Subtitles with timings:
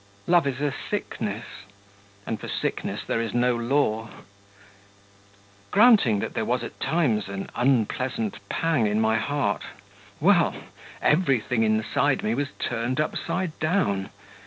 [0.25, 1.45] Love is a sickness;
[2.25, 4.09] and for sickness there is no law.
[5.69, 9.61] Granting that there was at times an unpleasant pang in my heart;
[10.19, 10.55] well,
[11.03, 14.09] everything inside me was turned upside down.